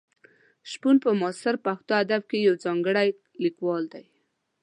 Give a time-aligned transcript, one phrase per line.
[0.71, 3.09] شپون په معاصر پښتو ادب کې یو ځانګړی
[3.43, 4.05] لیکوال دی.